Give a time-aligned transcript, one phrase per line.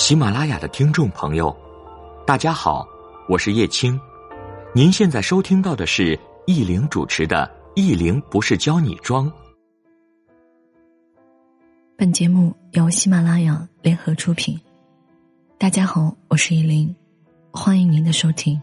[0.00, 1.54] 喜马拉雅的听众朋友，
[2.26, 2.88] 大家好，
[3.28, 4.00] 我是叶青。
[4.74, 9.30] 您现在收听到的是易玲主持的《易玲不是教你装》。
[11.98, 14.58] 本节目由喜马拉雅联合出品。
[15.58, 16.92] 大家好，我是易玲，
[17.50, 18.60] 欢迎您的收听。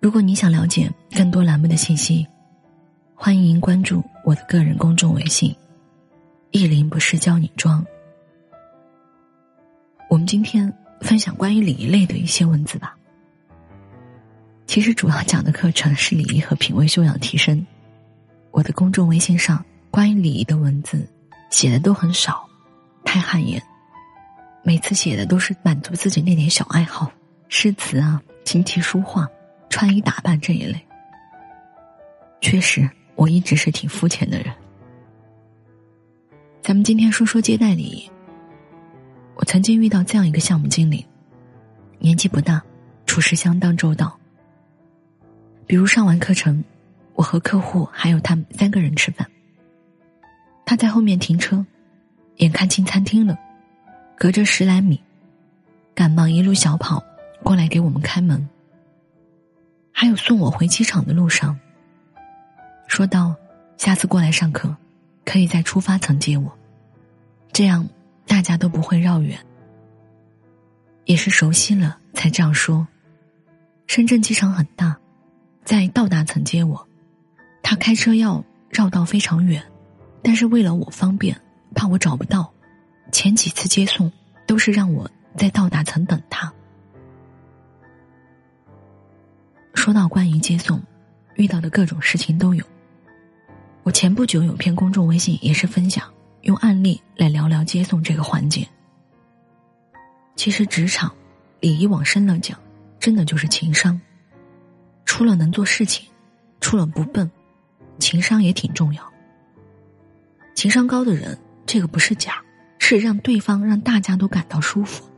[0.00, 2.26] 如果你想了解更多栏目的信息，
[3.14, 5.54] 欢迎您关注我的个人公众微信
[6.50, 7.86] “易玲不是教你装”。
[10.08, 12.96] 我们今天分享关于礼仪类的一些文字吧。
[14.66, 17.64] 其实主要讲的课程是礼仪和品味修养提升。
[18.50, 21.06] 我的公众微信上关于礼仪的文字
[21.50, 22.48] 写的都很少，
[23.04, 23.62] 太汗颜。
[24.62, 27.12] 每次写的都是满足自己那点小爱好，
[27.48, 29.28] 诗词啊、琴棋书画、
[29.68, 30.82] 穿衣打扮这一类。
[32.40, 34.52] 确实，我一直是挺肤浅的人。
[36.62, 38.10] 咱们今天说说接待礼仪。
[39.58, 41.04] 曾经遇到这样一个项目经理，
[41.98, 42.62] 年纪不大，
[43.06, 44.16] 处事相当周到。
[45.66, 46.62] 比如上完课程，
[47.14, 49.28] 我和客户还有他们三个人吃饭，
[50.64, 51.66] 他在后面停车，
[52.36, 53.36] 眼看进餐厅了，
[54.16, 55.02] 隔着十来米，
[55.92, 57.02] 赶忙一路小跑
[57.42, 58.48] 过来给我们开门。
[59.90, 61.58] 还有送我回机场的路上，
[62.86, 63.34] 说道
[63.76, 64.76] ：“下次过来上课，
[65.24, 66.56] 可以在出发层接我，
[67.52, 67.84] 这样。”
[68.28, 69.38] 大家都不会绕远，
[71.08, 72.86] 也是熟悉了才这样说。
[73.86, 74.94] 深圳机场很大，
[75.64, 76.86] 在到达层接我，
[77.62, 79.64] 他开车要绕道非常远，
[80.22, 81.40] 但是为了我方便，
[81.74, 82.52] 怕我找不到，
[83.10, 84.12] 前几次接送
[84.46, 86.52] 都是让我在到达层等他。
[89.72, 90.78] 说到关于接送，
[91.36, 92.62] 遇到的各种事情都有。
[93.82, 96.04] 我前不久有篇公众微信也是分享。
[96.42, 98.68] 用案例来聊聊接送这个环节。
[100.38, 101.12] 其实职场
[101.58, 102.56] 礼仪往深了讲，
[103.00, 104.00] 真的就是情商。
[105.04, 106.08] 除了能做事情，
[106.60, 107.28] 除了不笨，
[107.98, 109.12] 情商也挺重要。
[110.54, 112.40] 情商高的人，这个不是假，
[112.78, 115.10] 是让对方让大家都感到舒服。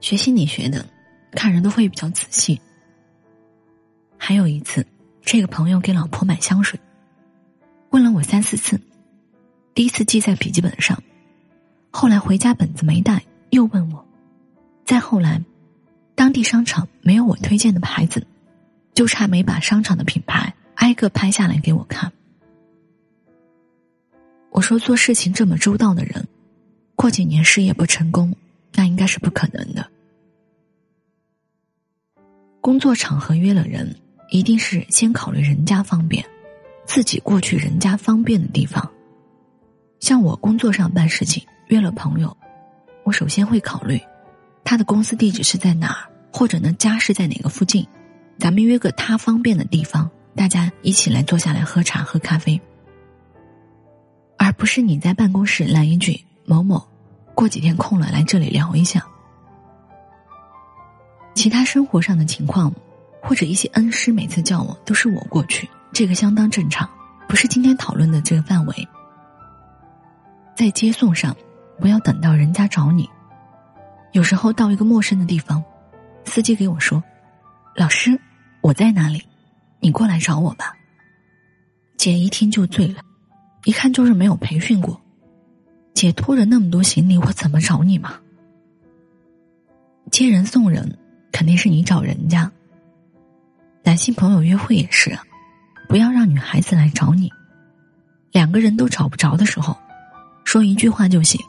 [0.00, 0.88] 学心理学的，
[1.32, 2.60] 看人都会比较仔细。
[4.16, 4.86] 还有一次，
[5.22, 6.78] 这个朋友给老婆买香水，
[7.90, 8.80] 问了我三四次。
[9.74, 11.02] 第一次记在笔记本上，
[11.90, 14.06] 后来回家本子没带，又问我。
[14.84, 15.42] 再后来，
[16.14, 18.26] 当地商场没有我推荐的牌子，
[18.94, 22.12] 就差没把商场的品牌挨个拍下来给我看。
[24.50, 26.26] 我说做事情这么周到的人，
[26.94, 28.34] 过几年事业不成功，
[28.74, 29.90] 那应该是不可能的。
[32.60, 33.94] 工作场合约了人，
[34.30, 36.24] 一定是先考虑人家方便，
[36.86, 38.90] 自己过去人家方便的地方。
[40.00, 42.36] 像我工作上办事情约了朋友，
[43.06, 44.00] 我首先会考虑
[44.64, 47.86] 他的公司地址是在哪儿，或者呢家是在哪个附近，
[48.36, 52.60] 咱们约个他方便的地方，大家一起来坐下来喝茶喝咖啡，
[54.36, 56.84] 而不是你在办公室来一句某某，
[57.32, 59.06] 过几天空了来这里聊一下。
[61.36, 62.74] 其他生活上的情况，
[63.22, 66.90] 或者一些恩师每次叫我都是我过去，这个相当正常，
[67.28, 68.88] 不是今天讨论的这个范围。
[70.56, 71.36] 在接送上，
[71.78, 73.08] 不要等到人家找你。
[74.12, 75.62] 有时候到一个陌生的地方，
[76.24, 77.02] 司机给我说
[77.76, 78.18] ：“老师，
[78.60, 79.22] 我在哪里？
[79.80, 80.74] 你过来找我吧。”
[81.98, 83.00] 姐一听就醉了，
[83.64, 85.00] 一看就是没有培训过。
[85.94, 88.14] 姐拖着那么多行李，我怎么找你嘛？
[90.10, 90.98] 接人送人
[91.32, 92.50] 肯定是你找人家。
[93.82, 95.18] 男性朋友约会也是，
[95.88, 97.30] 不要让女孩子来找你。
[98.32, 99.76] 两个人都找不着的时候。
[100.44, 101.40] 说一句话就行，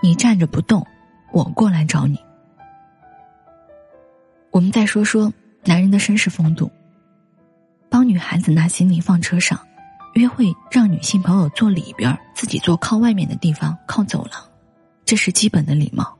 [0.00, 0.86] 你站着不动，
[1.32, 2.18] 我过来找你。
[4.50, 5.32] 我们再说说
[5.64, 6.70] 男人的绅士风度，
[7.88, 9.58] 帮女孩子拿行李放车上，
[10.14, 14.42] 约会让女性朋友坐里边，自己坐靠外面的地方，靠走廊，
[15.04, 16.16] 这是基本的礼貌。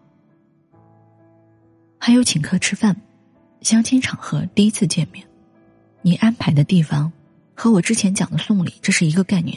[1.99, 2.97] 还有请客吃饭，
[3.61, 5.27] 相亲场合第一次见面，
[6.03, 7.13] 你安排的地方
[7.55, 9.57] 和我之前讲的送礼这是一个概念，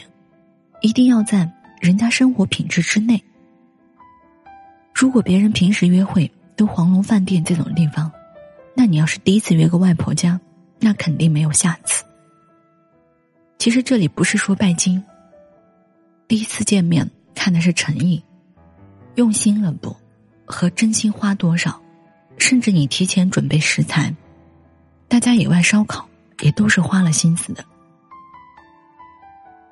[0.80, 1.52] 一定要在。
[1.82, 3.20] 人家生活品质之内，
[5.02, 8.08] 如果别人平时约会都黄龙饭店这种地方，
[8.72, 10.40] 那你要是第一次约个外婆家，
[10.78, 12.04] 那肯定没有下次。
[13.58, 15.02] 其实这里不是说拜金，
[16.28, 18.22] 第一次见面看的是诚意，
[19.16, 19.96] 用心了不，
[20.44, 21.82] 和真心花多少，
[22.38, 24.14] 甚至你提前准备食材，
[25.08, 26.08] 大家野外烧烤
[26.42, 27.64] 也都是花了心思的。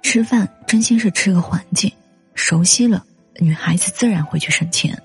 [0.03, 1.93] 吃饭真心是吃个环境。
[2.35, 3.06] 熟悉了，
[3.38, 5.00] 女孩子自然会去省钱。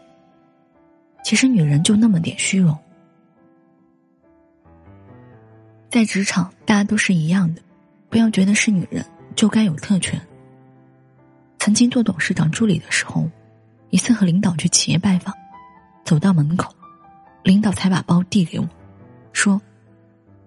[1.25, 2.77] 其实女人就那么点虚荣。
[5.89, 7.63] 在职场，大家都是一样的，
[8.10, 9.04] 不要觉得是女人
[9.36, 10.22] 就该有特权。
[11.57, 13.27] 曾经做董事长助理的时候，
[13.89, 15.33] 一次和领导去企业拜访，
[16.04, 16.72] 走到门口，
[17.42, 18.69] 领导才把包递给我，
[19.33, 19.60] 说：“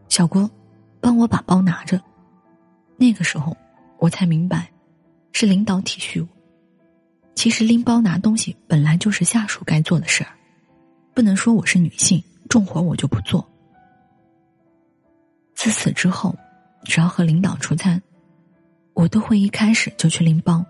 [0.08, 0.48] 小郭，
[1.00, 2.00] 帮我把包拿着。”
[2.96, 3.56] 那个时候，
[3.98, 4.70] 我才明白，
[5.32, 6.28] 是领导体恤我。
[7.34, 10.30] 其实拎包拿东西本来就是下属该做的事儿，
[11.18, 13.44] 不能说我是女性，重活我就不做。
[15.52, 16.32] 自此之后，
[16.84, 18.00] 只要和领导出餐，
[18.94, 20.64] 我都会一开始就去拎包，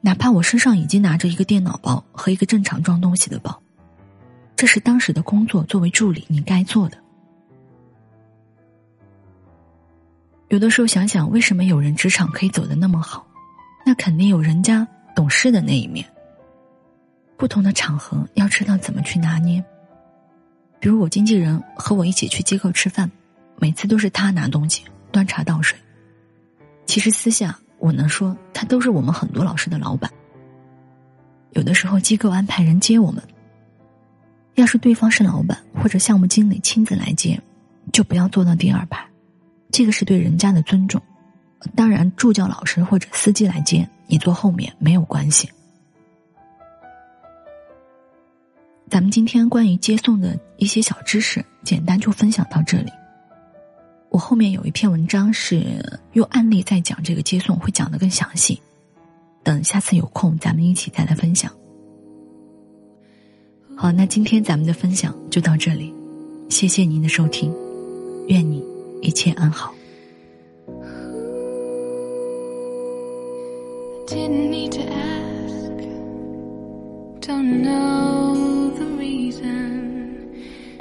[0.00, 3.62] 哪怕我身上已经拿着一个电脑包和一个正常装东西的包，
[4.56, 6.96] 这是当时的工作，作为助理你该做的。
[10.48, 13.26] 有的时候想想，为什么有人职场可以走得那么好，
[13.84, 16.02] 那肯定有人家懂事的那一面。
[17.36, 19.62] 不同的场合要知道怎么去拿捏，
[20.80, 23.10] 比如我经纪人和我一起去机构吃饭。
[23.56, 24.82] 每次都是他拿东西、
[25.12, 25.78] 端茶倒水。
[26.86, 30.10] 其实私下我能说，他都是我们很多老师的老板。
[31.52, 33.22] 有的时候机构安排人接我们，
[34.56, 37.40] 要是对方是老板或者项目经理亲自来接，
[37.92, 39.06] 就不要坐到第二排，
[39.70, 41.00] 这个是对人家的尊重。
[41.76, 45.48] 当然，助教老师或者司机来接你坐后面没有关系。
[48.94, 52.92] 咱们今天关于接送的一些小知识，简单就分享到这里。
[54.08, 58.62] 我后面有一篇文章是用案例在讲这个接送，会讲的更详细。
[59.42, 61.50] 等下次有空，咱们一起再来分享。
[63.74, 65.92] 好，那今天咱们的分享就到这里，
[66.48, 67.52] 谢谢您的收听，
[68.28, 68.64] 愿你
[69.02, 69.74] 一切安好。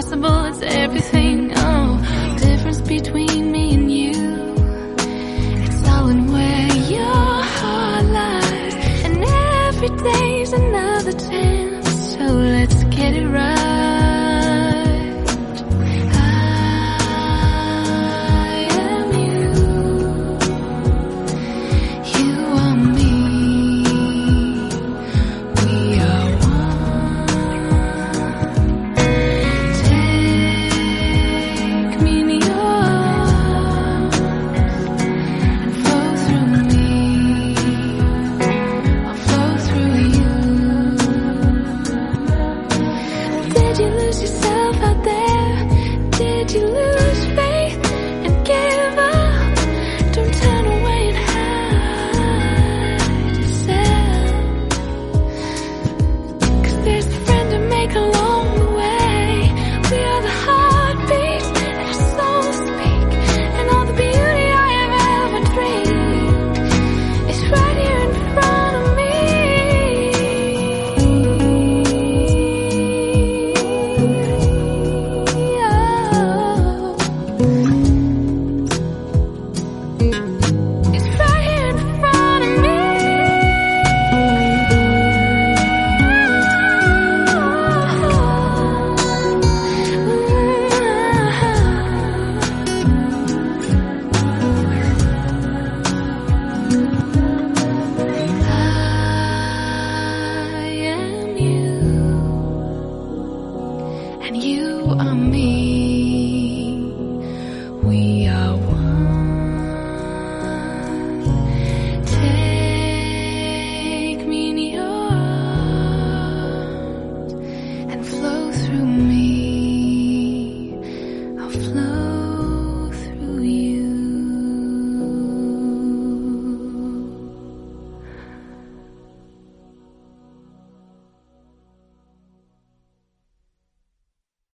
[0.00, 0.37] possible.